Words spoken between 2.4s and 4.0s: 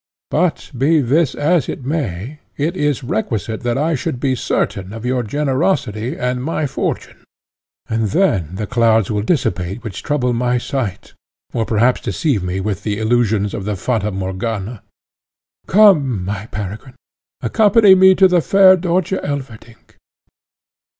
it is requisite that I